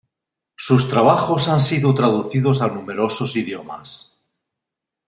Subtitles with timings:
[0.57, 4.25] Sus trabajos han sido traducidos a numerosos idiomas.